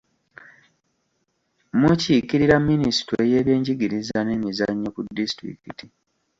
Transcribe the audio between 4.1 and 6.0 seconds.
n'emizannyo ku disitulikiti.